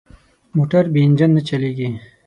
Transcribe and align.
موټر 0.55 0.83
بې 0.93 1.01
انجن 1.05 1.31
نه 1.35 1.41
چلېږي. 1.47 1.89